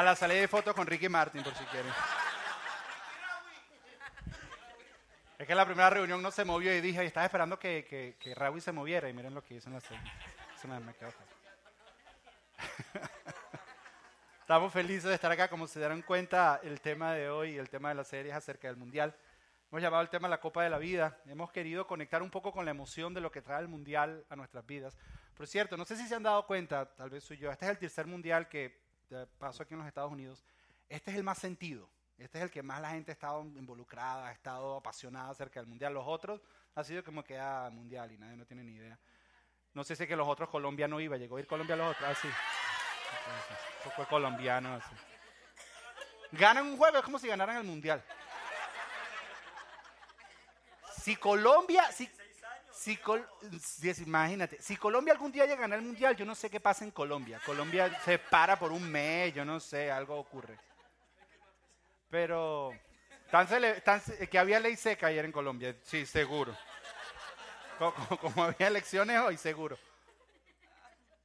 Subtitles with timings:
[0.00, 1.92] A la salida de fotos con Ricky Martin, por si quieren.
[5.38, 8.16] Es que en la primera reunión no se movió y dije, estaba esperando que, que,
[8.18, 10.02] que Raúl se moviera y miren lo que hizo en la serie.
[10.58, 11.10] Se me, me quedó
[14.40, 15.48] Estamos felices de estar acá.
[15.48, 18.68] Como se darán cuenta, el tema de hoy, el tema de la serie es acerca
[18.68, 19.14] del Mundial.
[19.70, 21.18] Hemos llamado el tema la Copa de la Vida.
[21.26, 24.36] Hemos querido conectar un poco con la emoción de lo que trae el Mundial a
[24.36, 24.96] nuestras vidas.
[25.34, 27.72] Por cierto, no sé si se han dado cuenta, tal vez soy yo, este es
[27.72, 28.88] el tercer Mundial que
[29.38, 30.44] pasó aquí en los Estados Unidos.
[30.88, 31.88] Este es el más sentido.
[32.18, 35.68] Este es el que más la gente ha estado involucrada, ha estado apasionada acerca del
[35.68, 35.94] mundial.
[35.94, 36.40] Los otros
[36.74, 38.98] ha sido como que ah, mundial y nadie no tiene ni idea.
[39.72, 41.94] No sé si que los otros Colombia no iba, llegó a ir Colombia a los
[41.94, 42.28] otros, así.
[42.28, 44.94] Ah, fue colombiano, así.
[46.32, 48.02] Ganan un juego, es como si ganaran el mundial.
[50.98, 52.10] Si Colombia, si,
[52.80, 52.98] si
[54.06, 56.82] imagínate, si Colombia algún día llega a ganar el mundial, yo no sé qué pasa
[56.82, 57.38] en Colombia.
[57.44, 60.58] Colombia se para por un mes, yo no sé, algo ocurre.
[62.08, 62.72] Pero
[64.30, 66.56] que había ley seca ayer en Colombia, sí, seguro.
[67.78, 69.78] Como, había elecciones hoy, seguro.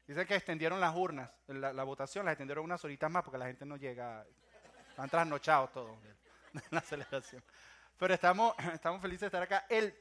[0.06, 3.66] Dice que extendieron las urnas, la, votación, las extendieron unas horitas más porque la gente
[3.66, 4.26] no llega,
[4.90, 5.98] están trasnochados todos
[6.54, 7.42] en la celebración.
[7.98, 9.66] Pero estamos, estamos felices de estar acá.
[9.70, 9.96] El,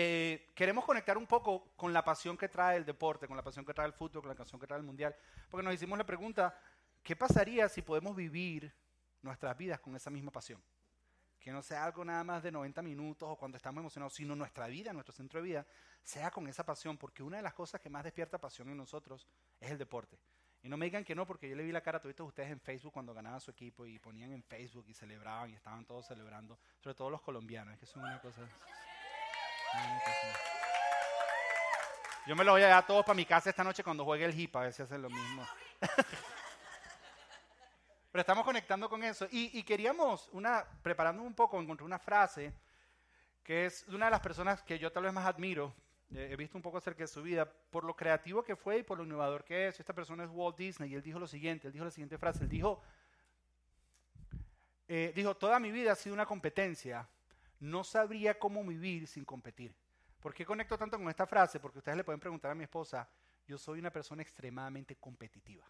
[0.00, 3.64] eh, queremos conectar un poco con la pasión que trae el deporte, con la pasión
[3.64, 5.16] que trae el fútbol, con la pasión que trae el mundial,
[5.50, 6.56] porque nos hicimos la pregunta,
[7.02, 8.72] ¿qué pasaría si podemos vivir
[9.22, 10.62] nuestras vidas con esa misma pasión.
[11.40, 14.66] Que no sea algo nada más de 90 minutos o cuando estamos emocionados, sino nuestra
[14.66, 15.66] vida, nuestro centro de vida,
[16.02, 19.26] sea con esa pasión, porque una de las cosas que más despierta pasión en nosotros
[19.60, 20.18] es el deporte.
[20.62, 22.50] Y no me digan que no, porque yo le vi la cara a todos ustedes
[22.50, 26.06] en Facebook cuando ganaba su equipo y ponían en Facebook y celebraban y estaban todos
[26.06, 28.42] celebrando, sobre todo los colombianos, es que son una cosa...
[32.26, 34.38] Yo me lo voy a a todos para mi casa esta noche cuando juegue el
[34.38, 35.46] hip, a ver si hacen lo mismo.
[38.12, 39.26] Pero estamos conectando con eso.
[39.30, 42.52] Y, queríamos, una, preparando un poco, encontré una frase
[43.42, 45.74] que es una de las personas que yo tal vez más admiro.
[46.14, 48.82] Eh, he visto un poco acerca de su vida, por lo creativo que fue y
[48.82, 49.80] por lo innovador que es.
[49.80, 52.44] Esta persona es Walt Disney y él dijo lo siguiente, él dijo la siguiente frase,
[52.44, 52.82] él dijo,
[54.86, 57.08] eh, dijo, toda mi vida ha sido una competencia,
[57.60, 59.74] no sabría cómo vivir sin competir.
[60.20, 61.60] ¿Por qué conecto tanto con esta frase?
[61.60, 63.08] Porque ustedes le pueden preguntar a mi esposa,
[63.46, 65.66] yo soy una persona extremadamente competitiva.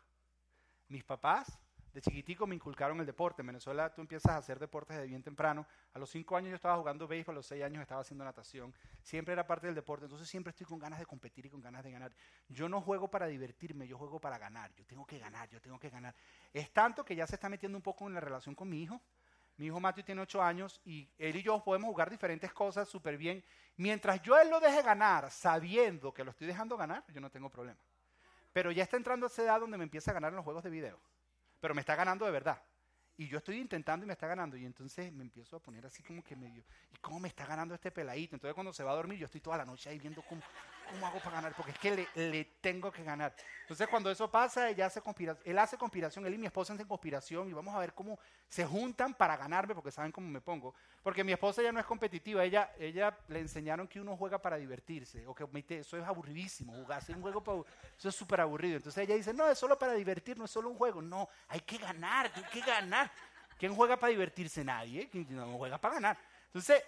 [0.89, 1.59] Mis papás
[1.93, 3.43] de chiquitico me inculcaron el deporte.
[3.43, 5.67] En Venezuela tú empiezas a hacer deportes desde bien temprano.
[5.93, 8.75] A los cinco años yo estaba jugando béisbol, a los seis años estaba haciendo natación.
[9.03, 10.05] Siempre era parte del deporte.
[10.05, 12.13] Entonces siempre estoy con ganas de competir y con ganas de ganar.
[12.49, 14.73] Yo no juego para divertirme, yo juego para ganar.
[14.75, 16.15] Yo tengo que ganar, yo tengo que ganar.
[16.53, 19.01] Es tanto que ya se está metiendo un poco en la relación con mi hijo.
[19.59, 23.19] Mi hijo Matthew tiene ocho años y él y yo podemos jugar diferentes cosas súper
[23.19, 23.45] bien.
[23.77, 27.51] Mientras yo él lo deje ganar, sabiendo que lo estoy dejando ganar, yo no tengo
[27.51, 27.79] problema.
[28.53, 30.65] Pero ya está entrando a esa edad donde me empieza a ganar en los juegos
[30.65, 30.99] de video
[31.61, 32.61] pero me está ganando de verdad.
[33.17, 34.57] Y yo estoy intentando y me está ganando.
[34.57, 37.75] Y entonces me empiezo a poner así como que medio, ¿y cómo me está ganando
[37.75, 38.37] este peladito?
[38.37, 40.41] Entonces cuando se va a dormir yo estoy toda la noche ahí viendo cómo,
[40.89, 43.35] cómo hago para ganar, porque es que le, le tengo que ganar.
[43.63, 45.03] Entonces cuando eso pasa, ella hace
[45.45, 48.19] él hace conspiración, él y mi esposa hacen conspiración y vamos a ver cómo
[48.49, 50.75] se juntan para ganarme, porque saben cómo me pongo.
[51.03, 54.57] Porque mi esposa ya no es competitiva, ella, ella le enseñaron que uno juega para
[54.57, 57.59] divertirse, o que eso es aburridísimo, jugar un juego, para,
[57.97, 58.77] eso es súper aburrido.
[58.77, 61.61] Entonces ella dice, no, es solo para divertir, no es solo un juego, no, hay
[61.61, 63.11] que ganar, hay que ganar.
[63.59, 64.65] ¿Quién juega para divertirse?
[64.65, 65.09] Nadie.
[65.11, 66.19] ¿Quién no juega para ganar?
[66.47, 66.83] Entonces,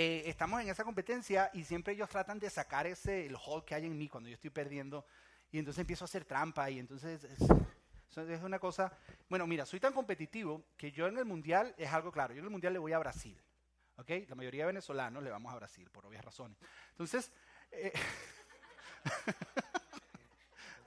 [0.00, 3.74] eh, estamos en esa competencia y siempre ellos tratan de sacar ese, el hold que
[3.74, 5.04] hay en mí cuando yo estoy perdiendo.
[5.50, 8.96] Y entonces empiezo a hacer trampa y entonces es, una cosa...
[9.28, 12.32] Bueno, mira, soy tan competitivo que yo en el Mundial es algo claro.
[12.32, 13.36] Yo en el Mundial le voy a Brasil.
[13.96, 14.08] ¿Ok?
[14.28, 16.56] La mayoría de venezolanos le vamos a Brasil, por obvias razones.
[16.90, 17.32] Entonces...
[17.72, 17.92] Eh,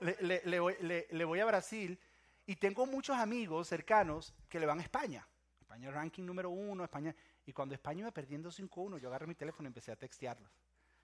[0.00, 2.00] le, voy, le voy a Brasil
[2.46, 5.28] y tengo muchos amigos cercanos que le van a España.
[5.60, 7.14] España es ranking número uno, España.
[7.46, 10.50] Y cuando España iba perdiendo 5-1, yo agarré mi teléfono y empecé a textearlos.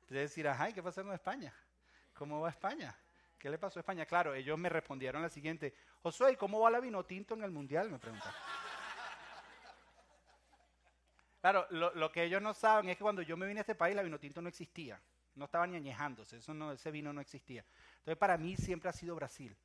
[0.02, 1.54] Empecé a decir, ajá, ¿qué pasó con España?
[2.14, 2.96] ¿Cómo va España?
[3.38, 4.06] ¿Qué le pasó a España?
[4.06, 7.90] Claro, ellos me respondieron la siguiente, Josué, ¿cómo va la vino tinto en el mundial?
[7.90, 8.34] Me preguntaron.
[11.40, 13.94] Claro, lo, que ellos no saben es que cuando yo me vine a este país,
[13.94, 15.00] la vino tinto no existía.
[15.36, 17.64] No estaba ni añejándose, eso ese vino no existía.
[17.98, 19.56] Entonces, para mí siempre ha sido Brasil.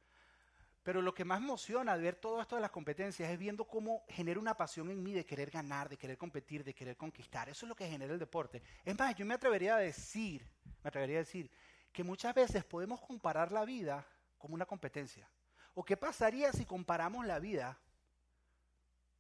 [0.84, 4.04] Pero lo que más emociona de ver todo esto de las competencias es viendo cómo
[4.10, 7.48] genera una pasión en mí de querer ganar, de querer competir, de querer conquistar.
[7.48, 8.62] Eso es lo que genera el deporte.
[8.84, 10.46] Es más, yo me atrevería a decir,
[10.84, 11.50] me atrevería a decir
[11.94, 14.06] que muchas veces podemos comparar la vida
[14.38, 15.30] como una competencia.
[15.74, 17.80] ¿O qué pasaría si comparamos la vida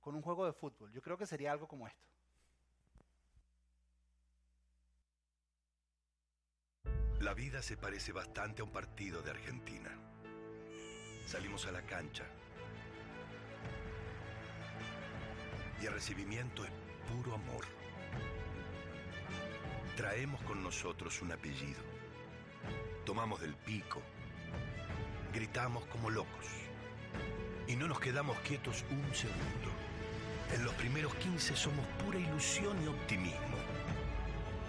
[0.01, 0.91] con un juego de fútbol?
[0.91, 2.03] Yo creo que sería algo como esto.
[7.21, 10.02] La vida se parece bastante a un partido de Argentina.
[11.25, 12.25] Salimos a la cancha.
[15.83, 16.71] y el recibimiento es
[17.11, 17.65] puro amor.
[19.97, 21.81] Traemos con nosotros un apellido.
[23.05, 24.01] Tomamos del pico.
[25.33, 26.47] Gritamos como locos.
[27.67, 29.71] Y no nos quedamos quietos un segundo.
[30.53, 33.57] En los primeros 15 somos pura ilusión y optimismo.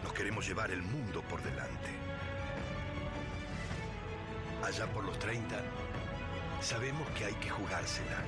[0.03, 1.91] Nos queremos llevar el mundo por delante.
[4.65, 5.63] Allá por los 30,
[6.61, 8.25] sabemos que hay que jugársela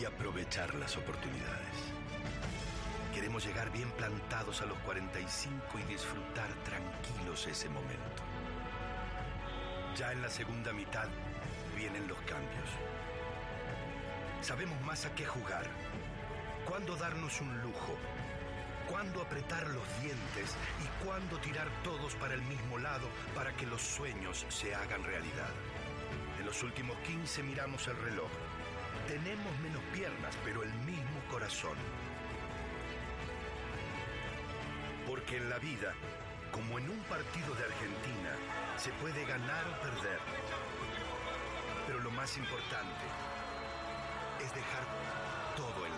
[0.00, 1.76] y aprovechar las oportunidades.
[3.12, 8.22] Queremos llegar bien plantados a los 45 y disfrutar tranquilos ese momento.
[9.96, 11.08] Ya en la segunda mitad
[11.76, 12.68] vienen los cambios.
[14.40, 15.66] Sabemos más a qué jugar,
[16.64, 17.96] cuándo darnos un lujo,
[18.88, 23.82] cuándo apretar los dientes y cuándo tirar todos para el mismo lado para que los
[23.82, 25.50] sueños se hagan realidad.
[26.48, 28.30] Los últimos 15 miramos el reloj.
[29.06, 31.76] Tenemos menos piernas, pero el mismo corazón.
[35.06, 35.92] Porque en la vida,
[36.50, 38.32] como en un partido de Argentina,
[38.78, 40.20] se puede ganar o perder.
[41.86, 43.04] Pero lo más importante
[44.42, 44.86] es dejar
[45.54, 45.97] todo en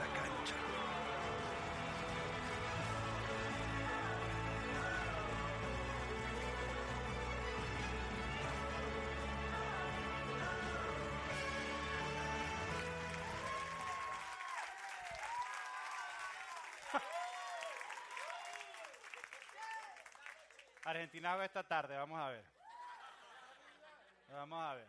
[20.84, 22.44] Argentina va esta tarde, vamos a ver.
[24.28, 24.88] Vamos a ver.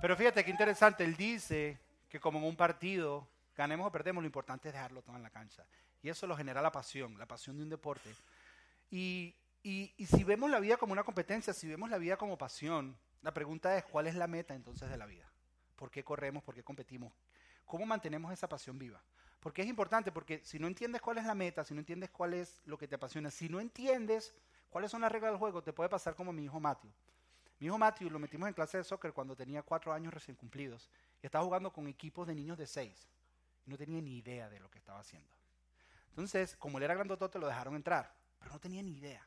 [0.00, 4.26] Pero fíjate qué interesante, él dice que como en un partido, ganemos o perdemos, lo
[4.26, 5.64] importante es dejarlo todo en la cancha.
[6.02, 8.14] Y eso lo genera la pasión, la pasión de un deporte.
[8.90, 12.38] Y, y, y si vemos la vida como una competencia, si vemos la vida como
[12.38, 15.28] pasión, la pregunta es, ¿cuál es la meta entonces de la vida?
[15.74, 16.44] ¿Por qué corremos?
[16.44, 17.12] ¿Por qué competimos?
[17.64, 19.02] ¿Cómo mantenemos esa pasión viva?
[19.46, 22.34] Porque es importante, porque si no entiendes cuál es la meta, si no entiendes cuál
[22.34, 24.34] es lo que te apasiona, si no entiendes
[24.70, 26.90] cuáles son las reglas del juego, te puede pasar como mi hijo Matthew.
[27.60, 30.90] Mi hijo Matthew lo metimos en clase de soccer cuando tenía cuatro años recién cumplidos
[31.22, 33.06] y estaba jugando con equipos de niños de seis.
[33.64, 35.32] Y no tenía ni idea de lo que estaba haciendo.
[36.08, 39.24] Entonces, como él era grandotote, lo dejaron entrar, pero no tenía ni idea.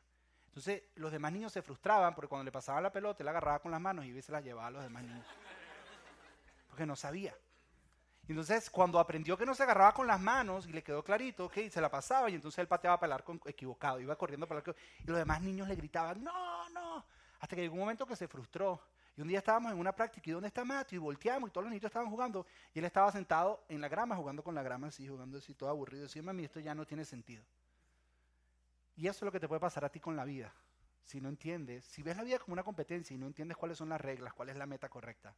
[0.48, 3.70] Entonces, los demás niños se frustraban porque cuando le pasaban la pelota, él agarraba con
[3.70, 5.26] las manos y se la llevaba a los demás niños.
[6.68, 7.34] Porque no sabía.
[8.30, 11.68] Entonces, cuando aprendió que no se agarraba con las manos y le quedó clarito, ok,
[11.68, 14.76] se la pasaba y entonces él pateaba para el arco equivocado, iba corriendo para el
[15.02, 17.04] y los demás niños le gritaban, no, no,
[17.40, 18.80] hasta que llegó un momento que se frustró.
[19.16, 20.96] Y un día estábamos en una práctica y ¿dónde está Matthew?
[20.96, 24.14] Y volteamos y todos los niños estaban jugando y él estaba sentado en la grama
[24.14, 26.04] jugando con la grama así, jugando así, todo aburrido.
[26.04, 27.42] Decía, mami, esto ya no tiene sentido.
[28.94, 30.54] Y eso es lo que te puede pasar a ti con la vida.
[31.02, 33.88] Si no entiendes, si ves la vida como una competencia y no entiendes cuáles son
[33.88, 35.34] las reglas, cuál es la meta correcta,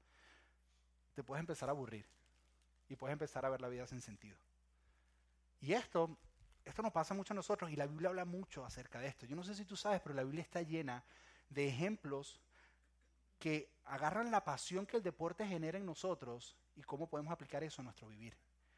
[1.14, 2.04] te puedes empezar a aburrir
[2.88, 4.36] y puedes empezar a ver la vida sin sentido.
[5.60, 6.16] Y esto,
[6.64, 9.26] esto nos pasa mucho a nosotros y la Biblia habla mucho acerca de esto.
[9.26, 11.04] Yo no sé si tú sabes, pero la Biblia está llena
[11.48, 12.40] de ejemplos
[13.38, 17.82] que agarran la pasión que el deporte genera en nosotros y cómo podemos aplicar eso
[17.82, 18.36] a nuestro vivir.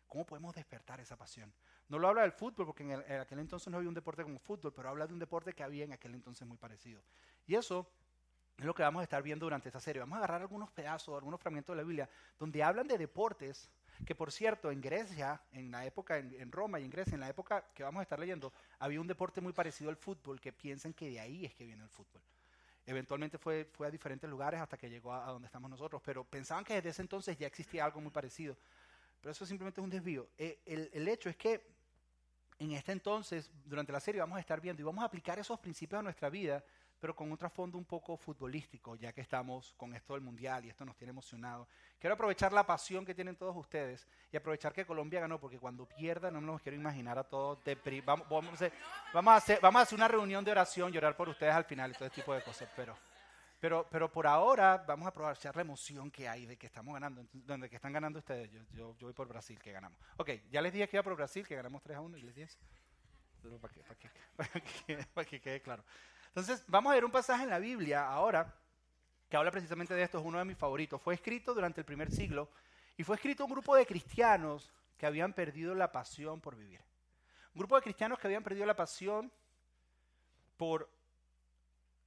[0.09, 1.53] ¿Cómo podemos despertar esa pasión?
[1.89, 4.23] No lo habla del fútbol, porque en, el, en, aquel entonces no había un deporte
[4.23, 7.03] como fútbol, pero habla de un deporte que había en aquel entonces muy parecido.
[7.47, 7.91] Y eso
[8.57, 10.01] es lo que vamos a estar viendo durante esta serie.
[10.01, 12.09] Vamos a agarrar algunos pedazos, algunos fragmentos de la Biblia,
[12.39, 13.71] donde hablan de deportes
[14.05, 17.29] que, por cierto, en Grecia, en la época, en, Roma y en Grecia, en la
[17.29, 20.93] época que vamos a estar leyendo, había un deporte muy parecido al fútbol, que piensan
[20.93, 22.23] que de ahí es que viene el fútbol.
[22.87, 26.65] Eventualmente fue, fue a diferentes lugares hasta que llegó a, donde estamos nosotros, pero pensaban
[26.65, 28.57] que desde ese entonces ya existía algo muy parecido.
[29.21, 30.29] Pero eso simplemente es un desvío.
[30.37, 31.67] Eh, el, hecho es que
[32.59, 35.59] en este entonces, durante la serie, vamos a estar viendo y vamos a aplicar esos
[35.59, 36.63] principios a nuestra vida,
[37.01, 40.71] pero con un trasfondo un poco futbolístico, ya que estamos con esto del mundial y
[40.71, 41.69] esto nos tiene emocionados.
[41.99, 45.87] Quiero aprovechar la pasión que tienen todos ustedes y aprovechar que Colombia ganó, porque cuando
[45.87, 47.59] pierda no los quiero imaginar a todos.
[48.05, 48.73] Vamos, vamos, a hacer,
[49.13, 51.91] vamos, a hacer, vamos a hacer una reunión de oración, llorar por ustedes al final
[51.91, 52.97] y todo ese tipo de cosas, pero.
[53.61, 57.25] Pero, pero por ahora vamos a aprovechar la emoción que hay de que estamos ganando,
[57.33, 58.51] donde que están ganando ustedes.
[58.51, 59.99] Yo, yo, yo, voy por Brasil, que ganamos.
[60.19, 62.35] Ok, ya les dije que iba por Brasil, que ganamos 3 a 1 y les
[62.35, 62.53] dije
[63.43, 65.83] Pero para que, para, que, para, que, para que quede claro.
[66.35, 68.53] Entonces, vamos a ver un pasaje en la Biblia ahora
[69.29, 71.01] que habla precisamente de esto, es uno de mis favoritos.
[71.01, 72.51] Fue escrito durante el primer siglo
[72.97, 76.81] y fue escrito a un grupo de cristianos que habían perdido la pasión por vivir.
[77.55, 79.31] Un grupo de cristianos que habían perdido la pasión
[80.57, 80.91] por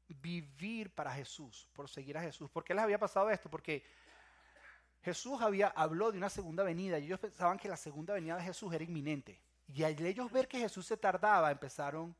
[0.09, 2.49] vivir para Jesús, por seguir a Jesús.
[2.49, 3.49] ¿Por qué les había pasado esto?
[3.49, 3.85] Porque
[5.03, 8.43] Jesús había, habló de una segunda venida y ellos pensaban que la segunda venida de
[8.43, 9.39] Jesús era inminente.
[9.73, 12.13] Y al ellos ver que Jesús se tardaba, empezaron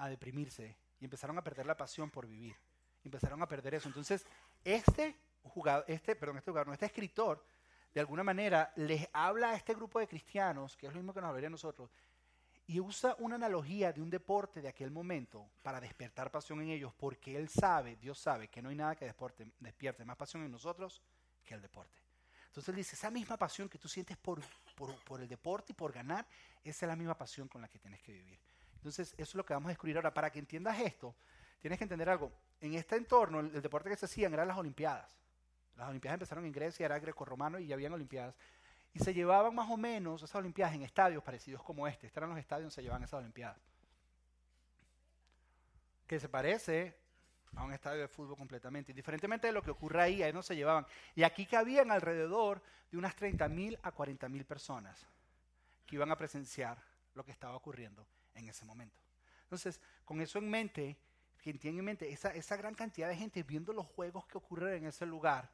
[0.00, 2.56] a deprimirse y empezaron a perder la pasión por vivir.
[3.04, 3.88] Empezaron a perder eso.
[3.88, 4.26] Entonces,
[4.64, 7.42] este jugador, este, perdón, este jugador, no, este escritor
[7.92, 11.20] de alguna manera, les habla a este grupo de cristianos, que es lo mismo que
[11.20, 11.90] nos hablaría a nosotros,
[12.66, 16.92] y usa una analogía de un deporte de aquel momento para despertar pasión en ellos,
[16.96, 19.12] porque Él sabe, Dios sabe, que no hay nada que
[19.58, 21.02] despierte, más pasión en nosotros
[21.44, 21.98] que el deporte.
[22.46, 24.40] Entonces Él dice, esa misma pasión que tú sientes por,
[25.04, 26.26] por, el deporte y por ganar,
[26.62, 28.38] esa es la misma pasión con la que tienes que vivir.
[28.80, 30.12] Entonces, eso es lo que vamos a descubrir ahora.
[30.12, 31.14] Para que entiendas esto,
[31.60, 32.32] tienes que entender algo.
[32.60, 35.14] En este entorno, el, deporte que se hacían eran las Olimpiadas.
[35.76, 38.34] Las Olimpiadas empezaron en Grecia, era greco-romano y ya habían Olimpiadas.
[38.94, 42.06] Y se llevaban más o menos esas Olimpiadas en estadios parecidos como este.
[42.06, 43.58] Estos eran los estadios donde se llevaban esas Olimpiadas.
[46.06, 46.96] Que se parece
[47.54, 48.92] a un estadio de fútbol completamente.
[48.92, 50.86] Indiferentemente de lo que ocurra ahí, ahí no se llevaban.
[51.14, 55.06] Y aquí cabían alrededor de unas 30.000 a 40.000 personas
[55.86, 56.78] que iban a presenciar
[57.14, 59.00] lo que estaba ocurriendo en ese momento.
[59.42, 60.96] Entonces, con eso en mente,
[61.42, 64.74] que tienen en mente esa, esa gran cantidad de gente viendo los juegos que ocurren
[64.74, 65.50] en ese lugar,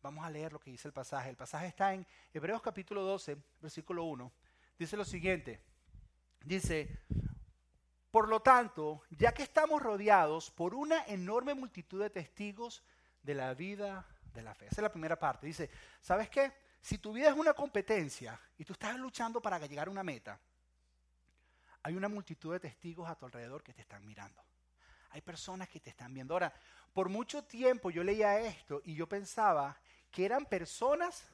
[0.00, 1.30] Vamos a leer lo que dice el pasaje.
[1.30, 4.32] El pasaje está en Hebreos capítulo 12, versículo 1.
[4.78, 5.60] Dice lo siguiente.
[6.44, 7.00] Dice,
[8.10, 12.84] por lo tanto, ya que estamos rodeados por una enorme multitud de testigos
[13.22, 14.66] de la vida de la fe.
[14.66, 15.48] Esa es la primera parte.
[15.48, 15.68] Dice,
[16.00, 16.52] ¿sabes qué?
[16.80, 20.38] Si tu vida es una competencia y tú estás luchando para llegar a una meta,
[21.82, 24.42] hay una multitud de testigos a tu alrededor que te están mirando.
[25.10, 26.34] Hay personas que te están viendo.
[26.34, 26.52] Ahora,
[26.92, 29.76] por mucho tiempo yo leía esto y yo pensaba
[30.10, 31.24] que eran personas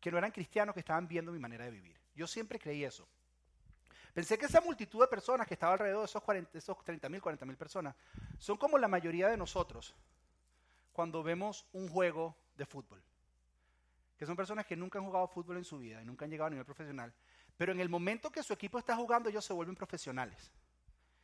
[0.00, 1.98] que no eran cristianos que estaban viendo mi manera de vivir.
[2.14, 3.06] Yo siempre creí eso.
[4.14, 7.20] Pensé que esa multitud de personas que estaba alrededor de esos, 40, esos 30 mil,
[7.20, 7.94] 40 mil personas
[8.38, 9.94] son como la mayoría de nosotros
[10.92, 13.02] cuando vemos un juego de fútbol.
[14.16, 16.46] Que son personas que nunca han jugado fútbol en su vida y nunca han llegado
[16.46, 17.12] a nivel profesional.
[17.56, 20.50] Pero en el momento que su equipo está jugando, ellos se vuelven profesionales.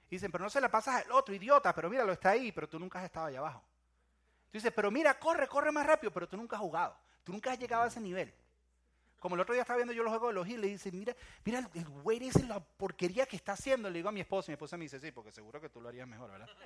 [0.09, 2.69] dicen, pero no se la pasas al otro idiota, pero mira, lo está ahí, pero
[2.69, 3.63] tú nunca has estado allá abajo.
[4.51, 6.97] Tú dices, pero mira, corre, corre más rápido, pero tú nunca has jugado.
[7.25, 8.33] Tú nunca has llegado a ese nivel.
[9.19, 11.15] Como el otro día estaba viendo yo los juegos de los Hills, le dice, mira,
[11.45, 13.89] mira, el güey es la porquería que está haciendo.
[13.89, 15.81] Le digo a mi esposa, y mi esposa me dice, sí, porque seguro que tú
[15.81, 16.49] lo harías mejor, ¿verdad?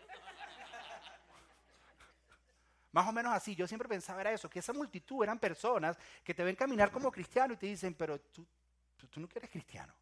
[2.92, 6.32] Más o menos así, yo siempre pensaba era eso, que esa multitud eran personas que
[6.32, 8.46] te ven caminar como cristiano y te dicen, pero tú,
[9.08, 9.94] tú, no eres cristiano.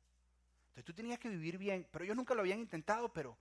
[0.69, 3.37] Entonces tú tenías que vivir bien, pero ellos nunca lo habían intentado, pero,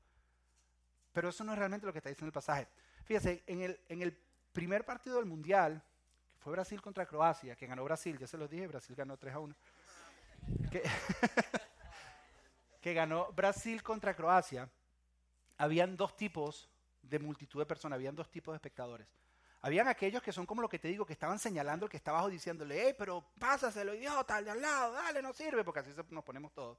[1.11, 2.67] pero eso no es realmente lo que está diciendo el pasaje.
[3.05, 4.17] Fíjese, en el, en el
[4.53, 5.83] primer partido del Mundial,
[6.33, 9.33] que fue Brasil contra Croacia, que ganó Brasil, ya se los dije, Brasil ganó 3
[9.33, 9.55] a 1.
[12.81, 14.69] Que, ganó Brasil contra Croacia,
[15.57, 16.69] habían dos tipos
[17.01, 19.07] de multitud de personas, habían dos tipos de espectadores.
[19.63, 22.17] Habían aquellos que son como lo que te digo, que estaban señalando el que estaba
[22.17, 25.91] abajo diciéndole, hey, pero pásaselo, idiota, al de al lado, dale, no sirve, porque así
[26.09, 26.77] nos ponemos todos.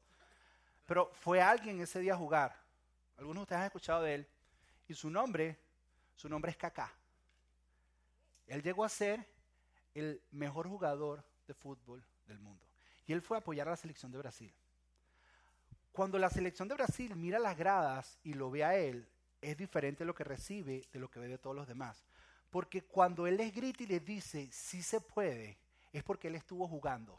[0.85, 2.55] Pero fue alguien ese día a jugar.
[3.17, 4.29] Algunos de ustedes han escuchado de él.
[4.87, 5.59] Y su nombre,
[6.14, 6.93] su nombre es Kaká.
[8.47, 9.26] Él llegó a ser
[9.95, 12.67] el mejor jugador de fútbol del mundo.
[13.07, 14.53] Y él fue a apoyar a la selección de Brasil.
[15.91, 19.09] Cuando la selección de Brasil mira las gradas y lo ve a él,
[19.41, 22.05] es diferente lo que recibe de lo que ve de todos los demás.
[22.55, 25.59] Porque cuando él les grita y les dice, sí se puede,
[25.93, 27.19] es porque él estuvo jugando.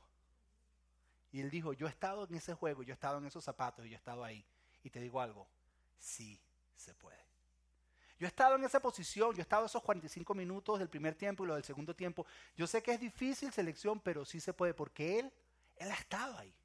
[1.34, 3.84] Y él dijo, yo he estado en ese juego, yo he estado en esos zapatos
[3.86, 4.46] yo he estado ahí.
[4.82, 5.46] Y te digo algo,
[6.00, 6.40] sí
[6.78, 7.20] se puede.
[8.18, 11.44] Yo he estado en esa posición, yo he estado esos 45 minutos del primer tiempo
[11.44, 12.26] y lo del segundo tiempo.
[12.56, 15.34] Yo sé que es difícil selección, pero sí se puede porque él,
[15.76, 16.56] él ha estado ahí.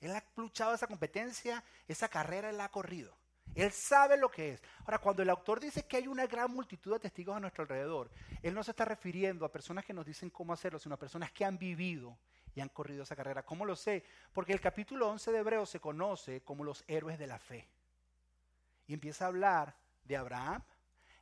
[0.00, 3.14] Él ha luchado esa competencia, esa carrera él la ha corrido.
[3.54, 4.62] Él sabe lo que es.
[4.80, 8.10] Ahora, cuando el autor dice que hay una gran multitud de testigos a nuestro alrededor,
[8.42, 11.30] él no se está refiriendo a personas que nos dicen cómo hacerlo, sino a personas
[11.32, 12.16] que han vivido
[12.54, 13.44] y han corrido esa carrera.
[13.44, 14.04] ¿Cómo lo sé?
[14.32, 17.68] Porque el capítulo 11 de Hebreos se conoce como los héroes de la fe.
[18.86, 20.62] Y empieza a hablar de Abraham,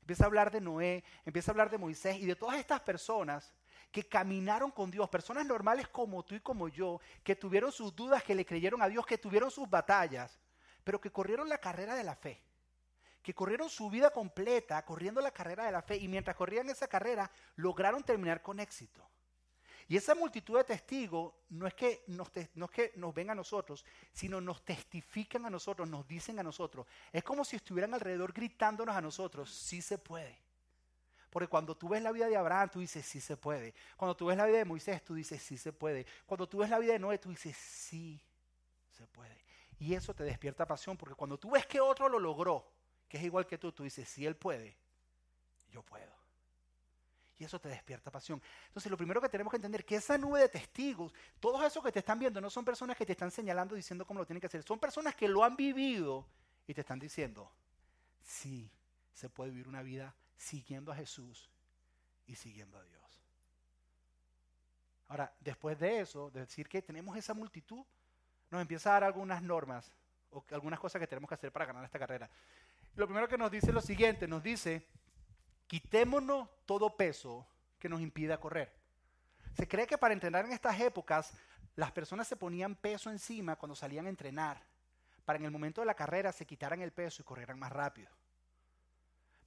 [0.01, 3.55] empieza a hablar de Noé, empieza a hablar de Moisés y de todas estas personas
[3.91, 8.23] que caminaron con Dios, personas normales como tú y como yo, que tuvieron sus dudas,
[8.23, 10.39] que le creyeron a Dios, que tuvieron sus batallas,
[10.91, 12.43] pero que corrieron la carrera de la fe,
[13.23, 16.89] que corrieron su vida completa corriendo la carrera de la fe y mientras corrían esa
[16.89, 19.09] carrera lograron terminar con éxito.
[19.87, 24.41] Y esa multitud de testigos no es, que nos que nos ven a nosotros, sino
[24.41, 26.89] nos testifican a nosotros, nos dicen a nosotros.
[27.13, 30.41] Es como si estuvieran alrededor gritándonos a nosotros, sí se puede.
[31.31, 33.75] Porque cuando tú ves la vida de Abraham, tú dices, sí se puede.
[33.97, 36.05] Cuando tú ves la vida de Moisés, tú dices, sí se puede.
[36.27, 38.21] Cuando tú ves la vida de Noé, tú dices, sí
[38.91, 39.40] se puede.
[39.81, 42.71] Y eso te despierta pasión, porque cuando tú ves que otro lo logró,
[43.09, 44.77] que es igual que tú, tú dices, sí él puede,
[45.71, 46.13] yo puedo.
[47.39, 48.43] Y eso te despierta pasión.
[48.67, 51.83] Entonces, lo primero que tenemos que entender es que esa nube de testigos, todos esos
[51.83, 54.43] que te están viendo, no son personas que te están señalando diciendo cómo lo tienen
[54.43, 54.63] que hacer.
[54.63, 56.27] Son personas que lo han vivido
[56.67, 57.51] y te están diciendo,
[58.23, 58.71] sí,
[59.15, 61.49] se puede vivir una vida siguiendo a Jesús
[62.27, 63.25] y siguiendo a Dios.
[65.09, 67.83] Ahora, después de eso, de decir que tenemos esa multitud,
[68.51, 69.91] nos empieza a dar algunas normas
[70.31, 72.29] o algunas cosas que tenemos que hacer para ganar esta carrera.
[72.97, 74.87] Lo primero que nos dice es lo siguiente, nos dice,
[75.67, 77.47] quitémonos todo peso
[77.79, 78.73] que nos impida correr.
[79.55, 81.33] Se cree que para entrenar en estas épocas,
[81.77, 84.61] las personas se ponían peso encima cuando salían a entrenar,
[85.25, 88.11] para en el momento de la carrera se quitaran el peso y corrieran más rápido.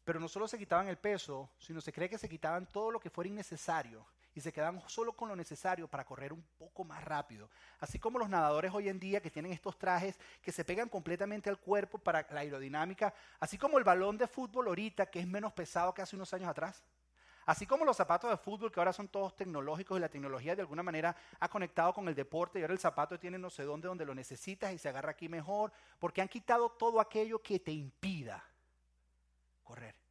[0.03, 3.00] Pero no solo se quitaban el peso, sino se cree que se quitaban todo lo
[3.00, 7.03] que fuera innecesario y se quedaban solo con lo necesario para correr un poco más
[7.03, 7.49] rápido.
[7.79, 11.49] Así como los nadadores hoy en día que tienen estos trajes que se pegan completamente
[11.49, 15.53] al cuerpo para la aerodinámica, así como el balón de fútbol ahorita que es menos
[15.53, 16.83] pesado que hace unos años atrás.
[17.45, 20.61] Así como los zapatos de fútbol que ahora son todos tecnológicos y la tecnología de
[20.61, 23.89] alguna manera ha conectado con el deporte y ahora el zapato tiene no sé dónde
[23.89, 27.71] donde lo necesitas y se agarra aquí mejor, porque han quitado todo aquello que te
[27.71, 28.43] impida
[29.63, 30.02] correr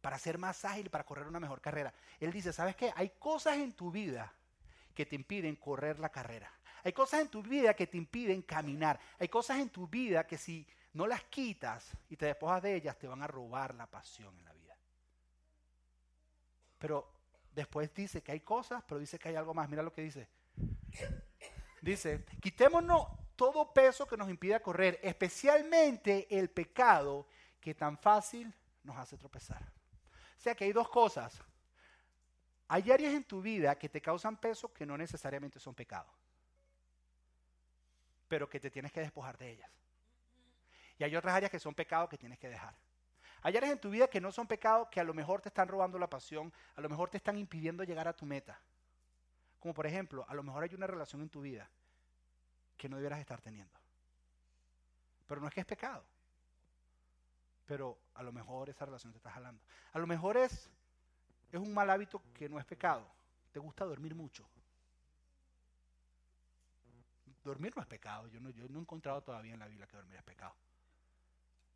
[0.00, 1.92] para ser más ágil, para correr una mejor carrera.
[2.20, 2.92] Él dice, ¿sabes qué?
[2.96, 4.32] Hay cosas en tu vida
[4.94, 6.52] que te impiden correr la carrera.
[6.84, 8.98] Hay cosas en tu vida que te impiden caminar.
[9.18, 12.98] Hay cosas en tu vida que si no las quitas y te despojas de ellas,
[12.98, 14.76] te van a robar la pasión en la vida.
[16.78, 17.12] Pero
[17.52, 19.68] después dice que hay cosas, pero dice que hay algo más.
[19.68, 20.28] Mira lo que dice.
[21.80, 27.28] Dice, quitémonos todo peso que nos impida correr, especialmente el pecado
[27.60, 28.52] que tan fácil
[28.82, 29.62] nos hace tropezar.
[30.38, 31.42] O sea que hay dos cosas.
[32.68, 36.12] Hay áreas en tu vida que te causan peso que no necesariamente son pecados,
[38.28, 39.70] pero que te tienes que despojar de ellas.
[40.98, 42.74] Y hay otras áreas que son pecados que tienes que dejar.
[43.42, 45.66] Hay áreas en tu vida que no son pecados, que a lo mejor te están
[45.66, 48.60] robando la pasión, a lo mejor te están impidiendo llegar a tu meta.
[49.58, 51.68] Como por ejemplo, a lo mejor hay una relación en tu vida
[52.76, 53.78] que no debieras estar teniendo.
[55.26, 56.04] Pero no es que es pecado
[57.68, 59.62] pero a lo mejor esa relación te está jalando.
[59.92, 60.70] A lo mejor es,
[61.52, 63.06] es un mal hábito que no es pecado.
[63.52, 64.48] Te gusta dormir mucho.
[67.44, 68.26] Dormir no es pecado.
[68.28, 70.54] Yo no, he encontrado todavía en la Biblia que dormir es pecado.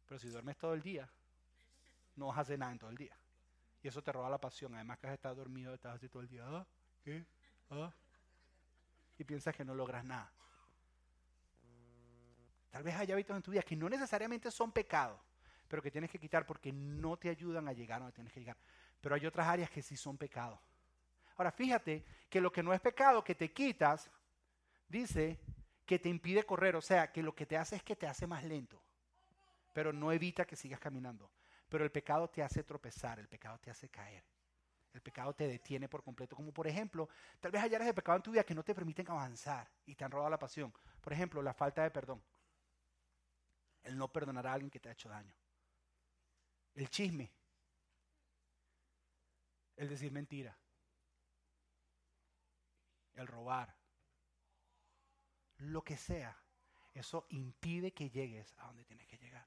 [0.07, 1.07] Pero si duermes todo el día,
[2.17, 3.15] no vas a hacer nada en todo el día.
[3.83, 4.75] Y eso te roba la pasión.
[4.75, 6.43] Además que has estado dormido, estás así todo el día.
[6.47, 6.67] ¿Ah?
[7.05, 7.27] ¿Qué?
[7.69, 7.93] ¿Ah?
[9.19, 10.33] Y piensas que no logras nada.
[12.71, 15.21] Tal vez haya hábitos en tu vida que no necesariamente son pecados,
[15.73, 18.59] pero que tienes que quitar porque no te ayudan a llegar donde tienes que llegar.
[19.01, 20.61] Pero hay otras áreas que sí son pecados.
[21.39, 24.11] Ahora, fíjate que lo que no es pecado, que te quitas,
[24.87, 25.41] dice
[25.87, 28.27] que te impide correr, o sea, que lo que te hace es que te hace
[28.27, 28.83] más lento,
[29.73, 31.31] pero no evita que sigas caminando.
[31.71, 34.23] Pero el pecado te hace tropezar, el pecado te hace caer.
[34.93, 36.37] El pecado te detiene por completo.
[36.37, 37.09] Como por ejemplo,
[37.41, 39.95] tal vez hay áreas de pecado en tu vida que no te permiten avanzar y
[39.95, 40.71] te han robado la pasión.
[41.01, 42.23] Por ejemplo, la falta de perdón.
[43.83, 45.35] El no perdonar a alguien que te ha hecho daño
[46.75, 47.31] el chisme,
[49.77, 50.57] el decir mentira,
[53.15, 53.75] el robar,
[55.59, 56.37] lo que sea,
[56.95, 59.47] eso impide que llegues a donde tienes que llegar.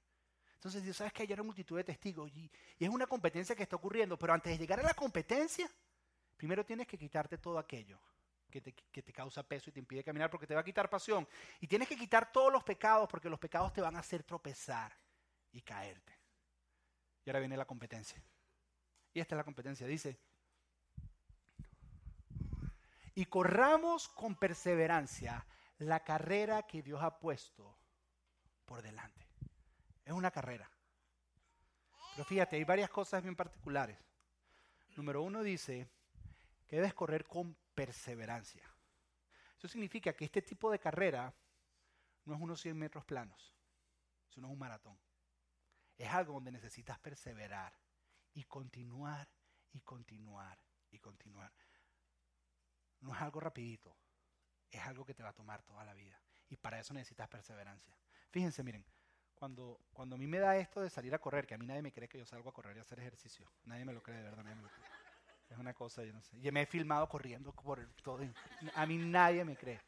[0.55, 3.75] Entonces, Dios sabes que hay una multitud de testigos y, es una competencia que está
[3.75, 5.69] ocurriendo, pero antes de llegar a la competencia,
[6.35, 7.99] primero tienes que quitarte todo aquello
[8.49, 10.89] que te, que te, causa peso y te impide caminar porque te va a quitar
[10.89, 11.27] pasión.
[11.59, 14.91] Y tienes que quitar todos los pecados porque los pecados te van a hacer tropezar
[15.51, 16.14] y caerte.
[17.25, 18.23] Y ahora viene la competencia.
[19.13, 19.87] Y esta es la competencia.
[19.87, 20.19] Dice,
[23.15, 25.45] y corramos con perseverancia
[25.79, 27.77] la carrera que Dios ha puesto
[28.65, 29.25] por delante.
[30.03, 30.69] Es una carrera.
[32.13, 33.97] Pero fíjate, hay varias cosas bien particulares.
[34.95, 35.89] Número uno dice
[36.67, 38.63] que debes correr con perseverancia.
[39.57, 41.33] Eso significa que este tipo de carrera
[42.25, 43.55] no es unos 100 metros planos,
[44.29, 44.97] sino es un maratón.
[45.97, 47.73] Es algo donde necesitas perseverar
[48.33, 49.27] y continuar
[49.71, 50.57] y continuar
[50.91, 51.51] y continuar.
[53.01, 53.95] No es algo rapidito,
[54.71, 56.19] es algo que te va a tomar toda la vida.
[56.49, 57.95] Y para eso necesitas perseverancia.
[58.29, 58.85] Fíjense, miren,
[59.33, 61.81] cuando, cuando a mí me da esto de salir a correr, que a mí nadie
[61.81, 63.49] me cree que yo salgo a correr y a hacer ejercicio.
[63.65, 64.45] Nadie me lo cree, de verdad.
[65.49, 66.37] Es una cosa, yo no sé.
[66.41, 68.19] Y me he filmado corriendo por todo.
[68.73, 69.79] A mí nadie me cree.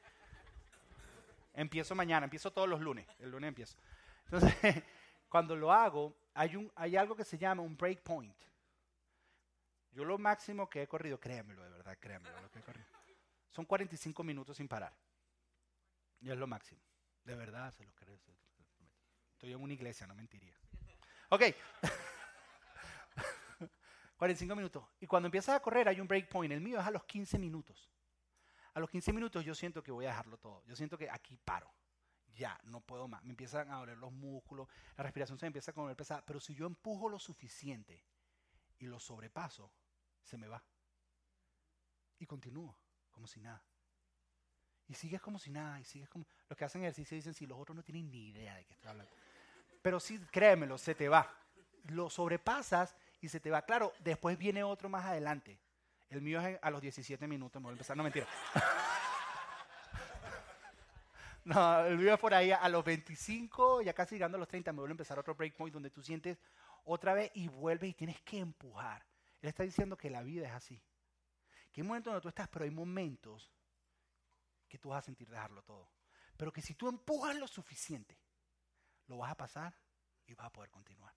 [1.54, 3.08] Empiezo mañana, empiezo todos los lunes.
[3.20, 3.78] El lunes empiezo.
[4.26, 4.54] Entonces,
[5.30, 8.36] cuando lo hago, hay, un, hay algo que se llama un break point.
[9.92, 12.88] Yo lo máximo que he corrido, créanmelo, de verdad, créanmelo, lo que he corrido,
[13.50, 14.96] son 45 minutos sin parar.
[16.20, 16.82] Y es lo máximo.
[17.24, 18.20] De verdad, se lo creo.
[19.34, 20.58] Estoy en una iglesia, no mentiría.
[21.30, 21.44] Ok.
[24.18, 24.84] 45 minutos.
[25.00, 26.52] Y cuando empiezas a correr hay un break point.
[26.52, 27.90] El mío es a los 15 minutos.
[28.74, 30.64] A los 15 minutos yo siento que voy a dejarlo todo.
[30.66, 31.72] Yo siento que aquí paro
[32.38, 33.24] ya, no puedo más.
[33.24, 36.24] Me empiezan a doler los músculos, la respiración se me empieza a volver pesada.
[36.26, 38.04] Pero si yo empujo lo suficiente
[38.80, 39.72] y lo sobrepaso,
[40.24, 40.64] se me va.
[42.20, 42.78] Y continúo,
[43.12, 43.64] como si nada.
[44.88, 46.26] Y sigues como si nada, y sigues como...
[46.48, 48.90] Los que hacen ejercicio dicen, si los otros no tienen ni idea de qué estoy
[48.90, 49.12] hablando.
[49.82, 51.30] Pero sí, créemelo, se te va.
[51.86, 53.64] Lo sobrepasas y se te va.
[53.64, 55.60] Claro, después viene otro más adelante.
[56.10, 58.28] El mío es a los 17 minutos, me voy a empezar, no mentira.
[61.48, 64.80] No, el es por ahí a los 25, ya casi llegando a los 30, me
[64.80, 66.38] vuelve a empezar otro breakpoint donde tú sientes
[66.84, 69.06] otra vez y vuelves y tienes que empujar.
[69.42, 70.82] Él está diciendo que la vida es así.
[71.72, 73.50] Que hay momentos donde tú estás, pero hay momentos
[74.68, 75.90] que tú vas a sentir dejarlo todo.
[76.36, 78.20] Pero que si tú empujas lo suficiente,
[79.06, 79.74] lo vas a pasar
[80.26, 81.14] y vas a poder continuar.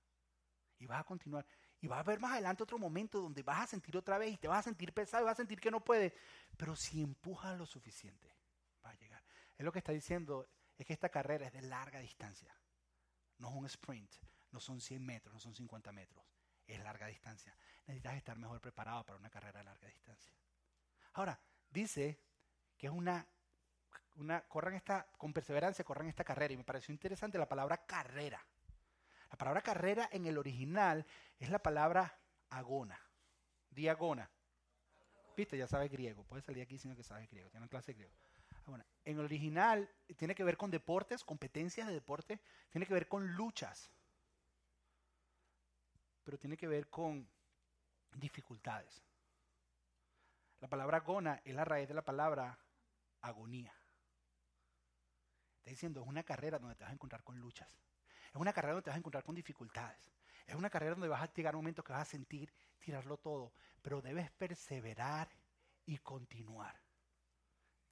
[0.79, 1.45] Y vas a continuar.
[1.81, 4.37] Y va a haber más adelante otro momento donde vas a sentir otra vez y
[4.37, 6.13] te vas a sentir pesado y vas a sentir que no puedes.
[6.57, 8.40] Pero si empujas lo suficiente,
[9.61, 12.51] Es lo que está diciendo, es que esta carrera es de larga distancia.
[13.37, 14.11] No es un sprint,
[14.53, 16.25] no son 100 metros, no son 50 metros.
[16.67, 17.55] Es larga distancia.
[17.87, 20.33] Necesitas estar mejor preparado para una carrera de larga distancia.
[21.13, 22.19] Ahora, dice
[22.79, 23.29] que es una,
[24.49, 26.55] corran esta, con perseverancia corran esta carrera.
[26.55, 28.43] Y me pareció interesante la palabra carrera.
[29.31, 31.05] La palabra carrera en el original
[31.39, 32.19] es la palabra
[32.49, 32.99] agona,
[33.69, 34.31] diagona.
[35.37, 36.25] Viste, ya sabes griego.
[36.25, 37.51] Puedes salir aquí sin que sabes griego.
[37.51, 38.15] Tiene clase griego.
[39.05, 43.35] En el original tiene que ver con deportes, competencias de deporte, tiene que ver con
[43.35, 43.91] luchas,
[46.25, 47.29] pero tiene que ver con
[48.15, 49.03] dificultades.
[50.61, 52.59] La palabra agona es la raíz de la palabra
[53.23, 53.75] agonía.
[55.59, 57.81] Está diciendo, es una carrera donde te vas a encontrar con luchas.
[58.29, 60.13] Es una carrera donde te vas a encontrar con dificultades.
[60.47, 63.17] Es una carrera donde vas a llegar a un momento que vas a sentir tirarlo
[63.17, 63.53] todo.
[63.83, 65.29] Pero debes perseverar
[65.87, 66.90] y continuar.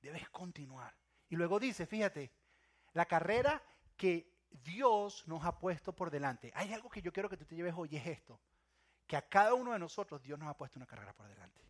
[0.01, 0.95] Debes continuar.
[1.29, 2.33] Y luego dice, fíjate,
[2.93, 3.63] la carrera
[3.97, 6.53] que Dios nos ha puesto por delante.
[6.55, 8.41] Hay algo que yo quiero que tú te lleves hoy, es esto.
[9.07, 11.63] Que a cada uno de nosotros Dios nos ha puesto una carrera por delante.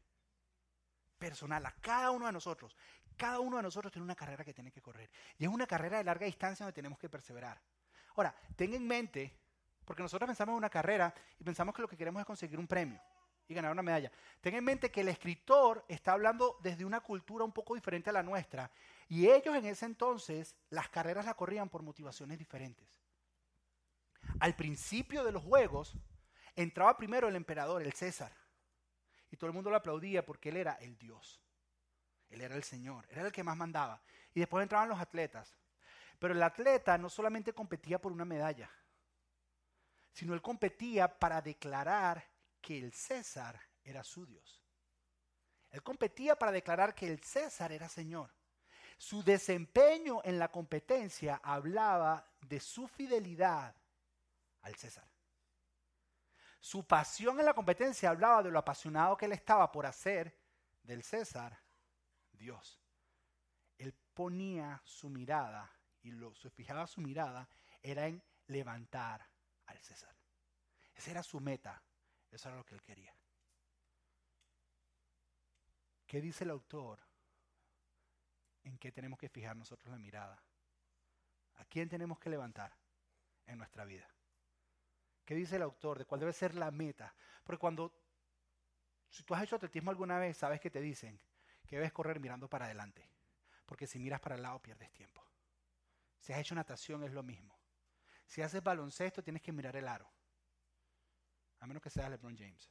[1.18, 2.76] Personal, a cada uno de nosotros.
[3.16, 5.10] Cada uno de nosotros tiene una carrera que tiene que correr.
[5.38, 7.60] Y es una carrera de larga distancia donde tenemos que perseverar.
[8.14, 9.36] Ahora, ten en mente,
[9.84, 12.66] porque nosotros pensamos en una carrera y pensamos que lo que queremos es conseguir un
[12.66, 13.00] premio
[13.48, 14.12] y ganar una medalla.
[14.40, 18.12] Ten en mente que el escritor está hablando desde una cultura un poco diferente a
[18.12, 18.70] la nuestra
[19.08, 22.86] y ellos en ese entonces las carreras las corrían por motivaciones diferentes.
[24.40, 25.96] Al principio de los juegos
[26.54, 28.32] entraba primero el emperador, el César,
[29.30, 31.40] y todo el mundo lo aplaudía porque él era el Dios.
[32.28, 34.02] Él era el Señor, era el que más mandaba.
[34.34, 35.56] Y después entraban los atletas.
[36.18, 38.70] Pero el atleta no solamente competía por una medalla,
[40.12, 42.28] sino él competía para declarar
[42.60, 44.62] que el César era su Dios.
[45.70, 48.32] Él competía para declarar que el César era Señor.
[48.96, 53.74] Su desempeño en la competencia hablaba de su fidelidad
[54.62, 55.08] al César.
[56.60, 60.36] Su pasión en la competencia hablaba de lo apasionado que él estaba por hacer
[60.82, 61.56] del César
[62.32, 62.80] Dios.
[63.76, 65.70] Él ponía su mirada
[66.02, 67.48] y lo fijaba su mirada
[67.82, 69.26] era en levantar
[69.66, 70.14] al César.
[70.94, 71.80] Esa era su meta,
[72.30, 73.14] eso era lo que él quería.
[76.06, 77.00] ¿Qué dice el autor?
[78.64, 80.42] ¿En qué tenemos que fijar nosotros la mirada?
[81.56, 82.72] ¿A quién tenemos que levantar
[83.46, 84.08] en nuestra vida?
[85.24, 87.14] ¿Qué dice el autor de cuál debe ser la meta?
[87.44, 87.92] Porque cuando,
[89.10, 91.20] si tú has hecho atletismo alguna vez, sabes que te dicen
[91.66, 93.10] que debes correr mirando para adelante.
[93.66, 95.22] Porque si miras para el lado pierdes tiempo.
[96.18, 97.58] Si has hecho natación es lo mismo.
[98.26, 100.10] Si haces baloncesto tienes que mirar el aro.
[101.60, 102.70] A menos que seas LeBron James.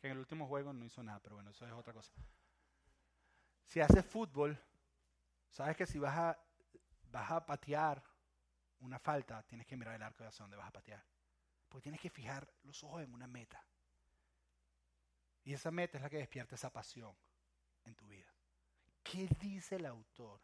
[0.00, 2.12] Que en el último juego no hizo nada, pero bueno, eso es otra cosa.
[3.66, 4.58] Si haces fútbol,
[5.50, 6.38] sabes que si vas a,
[7.10, 8.02] vas a patear
[8.80, 11.02] una falta, tienes que mirar el arco de hacia donde vas a patear.
[11.68, 13.64] Porque tienes que fijar los ojos en una meta.
[15.44, 17.14] Y esa meta es la que despierta esa pasión
[17.84, 18.32] en tu vida.
[19.02, 20.40] ¿Qué dice el autor?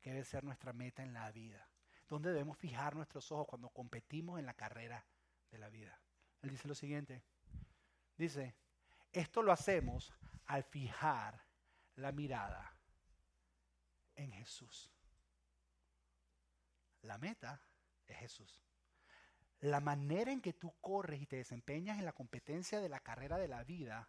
[0.00, 1.68] que debe ser nuestra meta en la vida.
[2.08, 5.04] ¿Dónde debemos fijar nuestros ojos cuando competimos en la carrera
[5.50, 6.00] de la vida?
[6.42, 7.22] Él dice lo siguiente.
[8.16, 8.54] Dice,
[9.12, 10.12] esto lo hacemos
[10.46, 11.46] al fijar
[11.96, 12.76] la mirada
[14.14, 14.90] en Jesús.
[17.02, 17.60] La meta
[18.06, 18.62] es Jesús.
[19.60, 23.38] La manera en que tú corres y te desempeñas en la competencia de la carrera
[23.38, 24.08] de la vida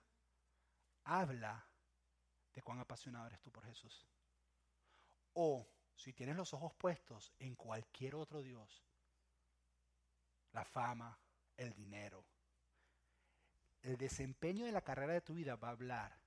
[1.03, 1.67] habla
[2.53, 4.07] de cuán apasionado eres tú por Jesús.
[5.33, 8.83] O si tienes los ojos puestos en cualquier otro Dios,
[10.51, 11.17] la fama,
[11.61, 12.23] el dinero,
[13.81, 16.17] el desempeño de la carrera de tu vida va a hablar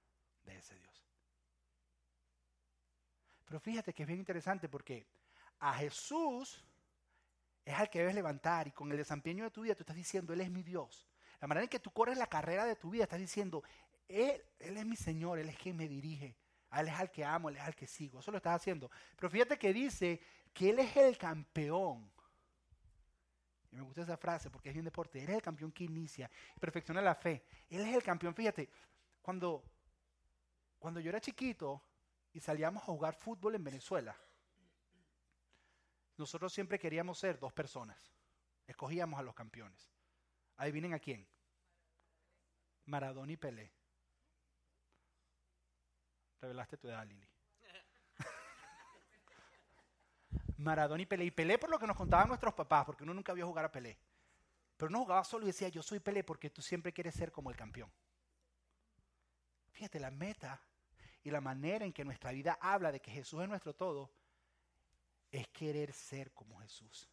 [0.45, 1.05] de ese Dios.
[3.45, 5.07] Pero fíjate que es bien interesante porque
[5.61, 6.65] a Jesús
[7.65, 10.33] es al que debes levantar y con el desempeño de tu vida tú estás diciendo,
[10.33, 11.09] Él es mi Dios.
[11.41, 13.63] La manera en que tú corres la carrera de tu vida, estás diciendo,
[14.09, 16.37] Él, es mi Señor, Él es quien me dirige
[16.73, 18.21] Él es al que amo, Él es al que sigo.
[18.21, 18.91] Eso lo estás haciendo.
[19.17, 20.21] Pero fíjate que dice
[20.53, 22.11] que Él es el campeón.
[23.75, 25.19] Y me gusta esa frase porque es bien deporte.
[25.21, 27.45] Él es el campeón que inicia y perfecciona la fe.
[27.69, 28.33] Él es el campeón.
[28.33, 28.71] Fíjate,
[29.21, 29.65] cuando,
[30.79, 31.83] cuando yo era chiquito
[32.33, 34.17] y salíamos a jugar fútbol en Venezuela,
[36.17, 37.99] nosotros siempre queríamos ser dos personas.
[38.65, 39.91] Escogíamos a los campeones.
[40.57, 41.27] Adivinen a quién.
[42.85, 43.73] Maradona y Pelé.
[46.41, 47.34] Revelaste tu edad, Lili.
[50.59, 51.25] Maradona y Pelé.
[51.25, 53.73] Y Pelé por lo que nos contaban nuestros papás, porque uno nunca vio jugar a
[53.73, 53.99] Pelé.
[54.77, 57.51] Pero uno jugaba solo y decía, yo soy Pelé porque tú siempre quieres ser como
[57.51, 57.91] el campeón.
[59.73, 60.61] Fíjate, la meta
[61.23, 64.11] y la manera en que nuestra vida habla de que Jesús es nuestro todo
[65.31, 67.09] es querer ser como Jesús.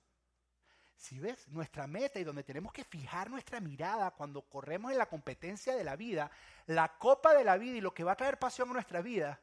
[0.96, 5.08] Si ves, nuestra meta y donde tenemos que fijar nuestra mirada cuando corremos en la
[5.08, 6.30] competencia de la vida,
[6.68, 9.42] la copa de la vida y lo que va a traer pasión a nuestra vida,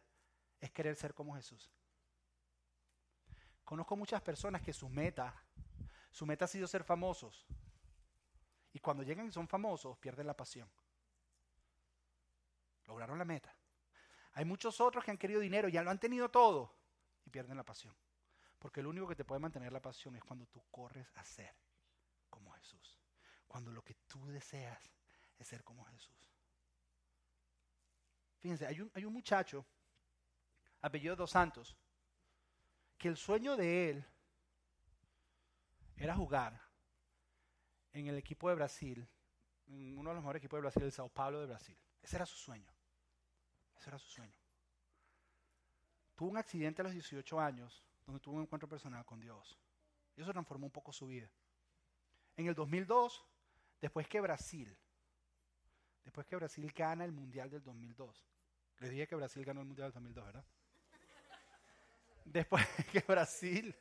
[0.60, 1.68] es querer ser como Jesús.
[3.68, 5.34] Conozco muchas personas que su meta,
[6.10, 7.44] su meta ha sido ser famosos.
[8.72, 10.66] Y cuando llegan y son famosos, pierden la pasión.
[12.86, 13.54] Lograron la meta.
[14.32, 16.74] Hay muchos otros que han querido dinero, ya lo han tenido todo
[17.26, 17.94] y pierden la pasión.
[18.58, 21.54] Porque lo único que te puede mantener la pasión es cuando tú corres a ser
[22.30, 22.98] como Jesús.
[23.46, 24.82] Cuando lo que tú deseas
[25.38, 26.16] es ser como Jesús.
[28.38, 29.66] Fíjense, hay un, hay un muchacho,
[30.80, 31.76] apellido Dos Santos,
[32.98, 34.04] que el sueño de él
[35.96, 36.60] era jugar
[37.92, 39.08] en el equipo de Brasil,
[39.66, 41.76] en uno de los mejores equipos de Brasil, el Sao Paulo de Brasil.
[42.02, 42.70] Ese era su sueño.
[43.76, 44.36] Ese era su sueño.
[46.14, 49.58] Tuvo un accidente a los 18 años donde tuvo un encuentro personal con Dios.
[50.16, 51.30] Y eso transformó un poco su vida.
[52.36, 53.24] En el 2002,
[53.80, 54.76] después que Brasil,
[56.04, 58.26] después que Brasil gana el Mundial del 2002,
[58.78, 60.44] les dije que Brasil ganó el Mundial del 2002, ¿verdad?
[62.32, 63.74] Después que Brasil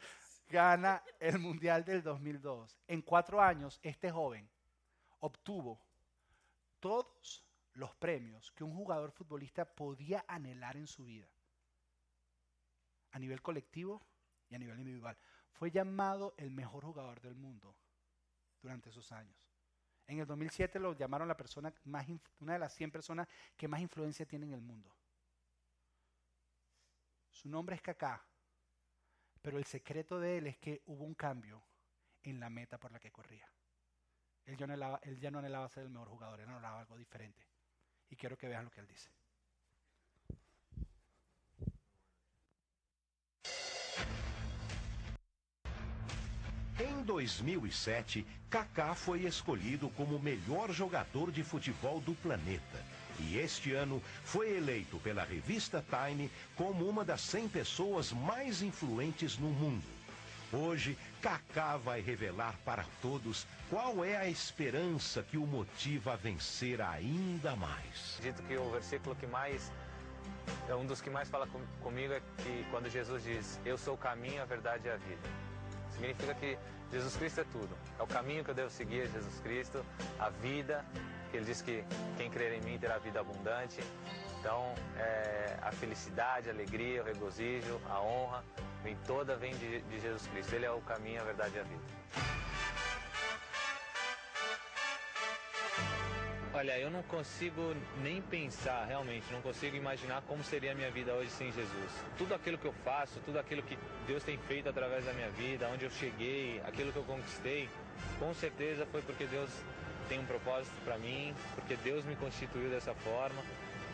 [0.50, 4.50] gana el Mundial del 2002, en cuatro años este joven
[5.20, 5.82] obtuvo
[6.80, 11.28] todos los premios que un jugador futbolista podía anhelar en su vida,
[13.12, 14.06] a nivel colectivo
[14.50, 15.18] y a nivel individual.
[15.52, 17.76] Fue llamado el mejor jugador del mundo
[18.62, 19.36] durante esos años.
[20.06, 22.08] En el 2007 lo llamaron la persona más,
[22.40, 24.96] una de las 100 personas que más influencia tiene en el mundo.
[27.30, 28.24] Su nombre es Kaká,
[29.42, 31.62] pero el secreto de él es que hubo un cambio
[32.24, 33.48] en la meta por la que corría.
[34.46, 34.66] Él ya
[35.32, 37.46] no anhelaba, ser el mejor jugador, él anhelaba algo diferente.
[38.10, 39.10] Y quiero que vean lo que él dice.
[46.80, 52.86] Em 2007, Kaká foi escolhido como o melhor jogador de futebol do planeta.
[53.20, 59.38] E este ano foi eleito pela revista Time como uma das 100 pessoas mais influentes
[59.38, 59.84] no mundo.
[60.52, 66.82] Hoje, Kaká vai revelar para todos qual é a esperança que o motiva a vencer
[66.82, 68.18] ainda mais.
[68.22, 69.72] Dito que o versículo que mais
[70.70, 73.96] é um dos que mais fala com, comigo é que quando Jesus diz: "Eu sou
[73.96, 75.30] o caminho, a verdade e a vida".
[75.92, 76.58] Significa que
[76.92, 77.78] Jesus Cristo é tudo.
[78.00, 79.86] É o caminho que eu devo seguir, é Jesus Cristo,
[80.20, 80.86] a vida,
[81.36, 81.84] ele diz que
[82.16, 83.82] quem crer em mim terá vida abundante.
[84.40, 88.44] Então, é, a felicidade, a alegria, o regozijo, a honra,
[88.84, 90.56] vem toda vem de, de Jesus Cristo.
[90.56, 91.84] Ele é o caminho, a verdade e a vida.
[96.58, 101.14] Olha, eu não consigo nem pensar, realmente, não consigo imaginar como seria a minha vida
[101.14, 101.92] hoje sem Jesus.
[102.18, 105.68] Tudo aquilo que eu faço, tudo aquilo que Deus tem feito através da minha vida,
[105.68, 107.70] onde eu cheguei, aquilo que eu conquistei,
[108.18, 109.52] com certeza foi porque Deus
[110.08, 113.42] tem um propósito para mim, porque Deus me constituiu dessa forma.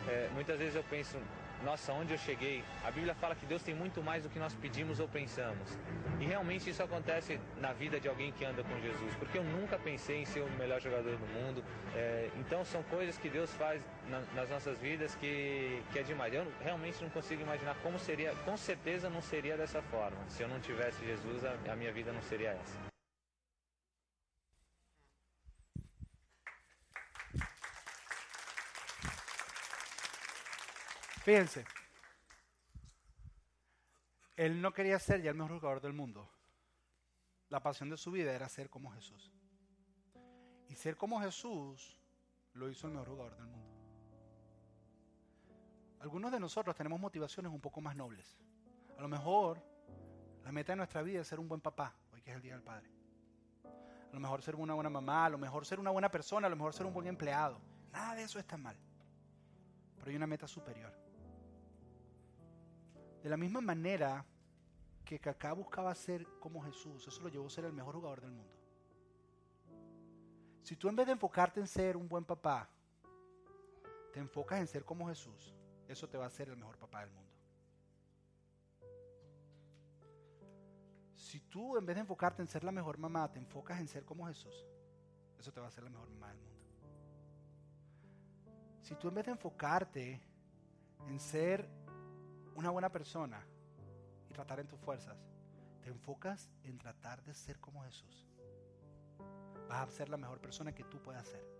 [0.08, 1.18] É, muitas vezes eu penso,
[1.64, 2.62] nossa, onde eu cheguei?
[2.84, 5.78] A Bíblia fala que Deus tem muito mais do que nós pedimos ou pensamos.
[6.20, 9.78] E realmente isso acontece na vida de alguém que anda com Jesus, porque eu nunca
[9.78, 11.64] pensei em ser o melhor jogador do mundo.
[11.94, 16.34] É, então são coisas que Deus faz na, nas nossas vidas que, que é demais.
[16.34, 20.18] Eu realmente não consigo imaginar como seria, com certeza não seria dessa forma.
[20.28, 22.93] Se eu não tivesse Jesus, a, a minha vida não seria essa.
[31.24, 31.64] Fíjense,
[34.36, 36.28] él no quería ser ya el mejor jugador del mundo.
[37.48, 39.32] La pasión de su vida era ser como Jesús.
[40.68, 41.98] Y ser como Jesús
[42.52, 43.70] lo hizo el mejor jugador del mundo.
[46.00, 48.38] Algunos de nosotros tenemos motivaciones un poco más nobles.
[48.98, 49.64] A lo mejor
[50.42, 52.52] la meta de nuestra vida es ser un buen papá, hoy que es el Día
[52.52, 52.90] del Padre.
[53.64, 56.50] A lo mejor ser una buena mamá, a lo mejor ser una buena persona, a
[56.50, 57.58] lo mejor ser un buen empleado.
[57.92, 58.76] Nada de eso está mal.
[59.96, 61.03] Pero hay una meta superior.
[63.24, 64.22] De la misma manera
[65.02, 68.32] que Kaká buscaba ser como Jesús, eso lo llevó a ser el mejor jugador del
[68.32, 68.52] mundo.
[70.62, 72.68] Si tú en vez de enfocarte en ser un buen papá,
[74.12, 75.54] te enfocas en ser como Jesús,
[75.88, 77.32] eso te va a hacer el mejor papá del mundo.
[81.14, 84.04] Si tú en vez de enfocarte en ser la mejor mamá, te enfocas en ser
[84.04, 84.66] como Jesús,
[85.38, 86.60] eso te va a hacer la mejor mamá del mundo.
[88.82, 90.20] Si tú en vez de enfocarte
[91.08, 91.83] en ser
[92.54, 93.44] una buena persona
[94.28, 95.16] y tratar en tus fuerzas,
[95.82, 98.28] te enfocas en tratar de ser como Jesús,
[99.68, 101.54] vas a ser la mejor persona que tú puedas ser.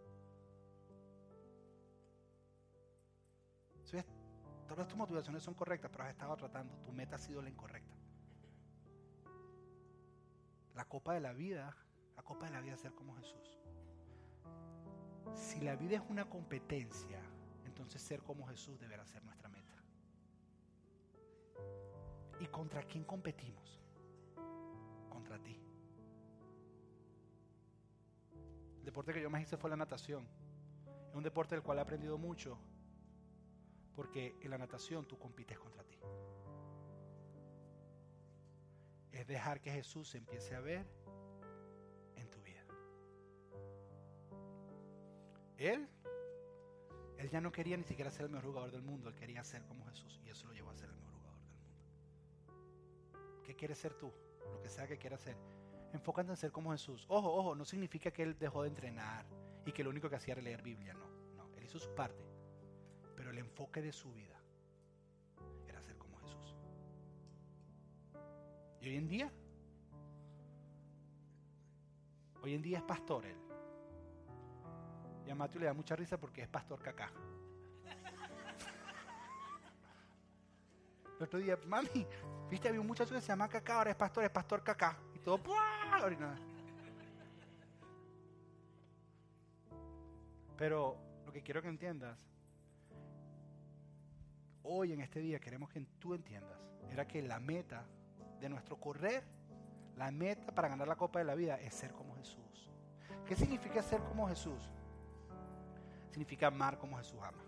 [4.66, 7.94] Todas tus motivaciones son correctas, pero has estado tratando, tu meta ha sido la incorrecta.
[10.74, 11.76] La copa de la vida,
[12.16, 13.61] la copa de la vida es ser como Jesús.
[15.35, 17.20] Si la vida es una competencia,
[17.66, 19.74] entonces ser como Jesús deberá ser nuestra meta.
[22.44, 23.80] ¿Y contra quién competimos?
[25.09, 25.59] Contra ti.
[28.80, 30.28] El deporte que yo más hice fue la natación.
[31.09, 32.59] Es un deporte del cual he aprendido mucho
[33.94, 35.98] porque en la natación tú compites contra ti.
[39.11, 40.87] Es dejar que Jesús se empiece a ver
[42.16, 42.66] en tu vida.
[45.57, 45.88] Él,
[47.16, 49.64] él ya no quería ni siquiera ser el mejor jugador del mundo, él quería ser
[49.64, 51.03] como Jesús y eso lo llevó a ser el mejor.
[53.44, 54.12] ¿Qué quieres ser tú?
[54.52, 55.37] Lo que sea que quieras ser.
[55.92, 57.07] Enfócate en ser como Jesús.
[57.09, 59.26] Ojo, ojo, no significa que él dejó de entrenar
[59.64, 61.07] y que lo único que hacía era leer Biblia, no.
[61.37, 62.35] No, él hizo su parte
[63.16, 64.38] pero el enfoque de su vida
[65.66, 66.54] era ser como Jesús.
[68.80, 69.33] Y hoy en día,
[72.42, 73.38] hoy en día es pastor él.
[75.26, 77.11] Y a Mateo le da mucha risa porque es pastor cacá.
[81.18, 82.07] El otro día, mami,
[82.50, 84.98] viste, había un muchacho que se llama Cacá, ahora es pastor, es pastor Cacá.
[85.14, 85.40] Y todo,
[90.57, 90.96] Pero
[91.27, 92.35] lo que quiero que entiendas
[94.64, 96.59] hoy en este día queremos que tú entiendas,
[96.90, 97.85] era que la meta
[98.40, 99.22] de nuestro correr,
[99.96, 102.70] la meta para ganar la copa de la vida es ser como Jesús.
[103.27, 104.70] ¿Qué significa ser como Jesús?
[106.11, 107.42] Significa amar como Jesús ama.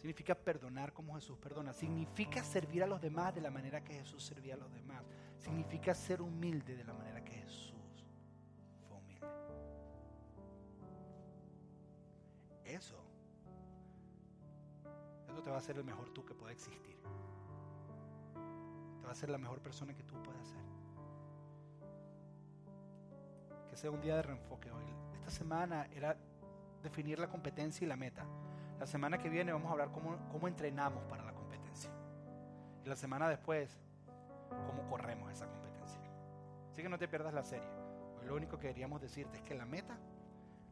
[0.00, 1.74] Significa perdonar como Jesús perdona.
[1.74, 5.04] Significa servir a los demás de la manera que Jesús servía a los demás.
[5.36, 8.06] Significa ser humilde de la manera que Jesús
[8.88, 9.26] fue humilde.
[12.64, 13.10] Eso
[15.30, 16.96] eso te va a hacer el mejor tú que pueda existir.
[19.00, 20.58] Te va a ser la mejor persona que tú puedas ser.
[23.68, 24.84] Que sea un día de reenfoque hoy.
[25.14, 26.16] Esta semana era
[26.82, 28.26] definir la competencia y la meta.
[28.80, 31.90] La semana que viene vamos a hablar cómo, cómo entrenamos para la competencia.
[32.82, 33.78] Y la semana después,
[34.66, 36.00] cómo corremos esa competencia.
[36.72, 37.68] Así que no te pierdas la serie.
[38.18, 39.98] Hoy lo único que queríamos decirte es que la meta,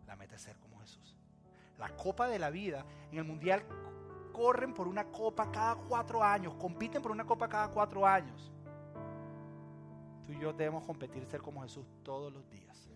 [0.07, 1.19] la meta es ser como Jesús.
[1.77, 3.63] La copa de la vida en el mundial
[4.33, 8.51] corren por una copa cada cuatro años, compiten por una copa cada cuatro años.
[10.25, 12.89] Tú y yo debemos competir, ser como Jesús todos los días.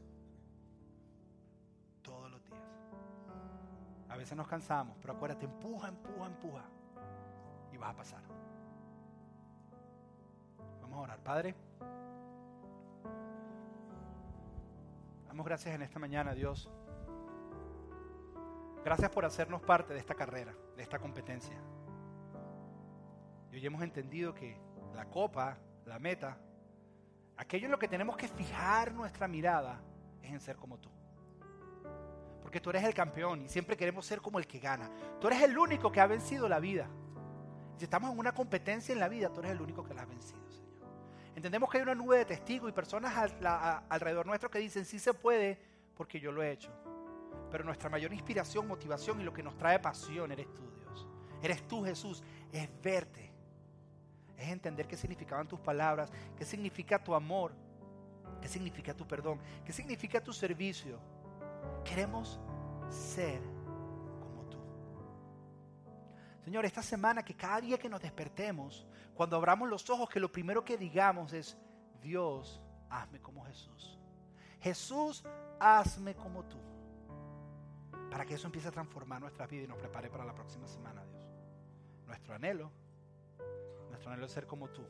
[4.12, 6.62] A veces nos cansamos, pero acuérdate, empuja, empuja, empuja.
[7.72, 8.22] Y vas a pasar.
[10.82, 11.18] Vamos a orar.
[11.20, 11.54] Padre,
[15.26, 16.70] damos gracias en esta mañana, Dios
[18.84, 21.56] Gracias por hacernos parte de esta carrera, de esta competencia.
[23.52, 24.60] Y hoy hemos entendido que
[24.94, 26.36] la copa, la meta,
[27.36, 29.80] aquello en lo que tenemos que fijar nuestra mirada
[30.20, 30.90] es en ser como tú.
[32.52, 34.90] Porque tú eres el campeón y siempre queremos ser como el que gana.
[35.18, 36.86] Tú eres el único que ha vencido la vida.
[37.78, 40.04] Si estamos en una competencia en la vida, tú eres el único que la ha
[40.04, 40.86] vencido, Señor.
[41.34, 43.32] Entendemos que hay una nube de testigos y personas
[43.88, 45.58] alrededor nuestro que dicen, sí se puede
[45.96, 46.70] porque yo lo he hecho.
[47.50, 51.08] Pero nuestra mayor inspiración, motivación y lo que nos trae pasión eres tú, Dios.
[51.40, 52.22] Eres tú, Jesús.
[52.52, 53.32] Es verte.
[54.36, 57.54] Es entender qué significaban tus palabras, qué significa tu amor,
[58.42, 61.00] qué significa tu perdón, qué significa tu servicio.
[61.84, 62.40] Queremos
[62.88, 63.40] ser
[64.20, 64.58] como tú.
[66.44, 70.30] Señor, esta semana que cada día que nos despertemos, cuando abramos los ojos, que lo
[70.30, 71.56] primero que digamos es,
[72.00, 73.98] Dios, hazme como Jesús.
[74.60, 75.24] Jesús,
[75.58, 76.58] hazme como tú
[78.12, 81.02] para que eso empiece a transformar nuestra vida y nos prepare para la próxima semana,
[81.06, 81.26] Dios.
[82.06, 82.70] Nuestro anhelo,
[83.88, 84.86] nuestro anhelo es ser como tú.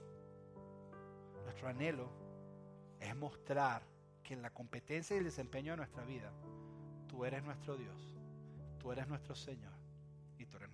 [1.45, 2.11] Nuestro anhelo
[2.99, 3.85] es mostrar
[4.25, 6.33] que en la competencia y el desempeño de nuestra vida,
[7.13, 8.17] tú eres nuestro Dios,
[8.79, 9.75] tú eres nuestro Señor
[10.39, 10.72] y tú eres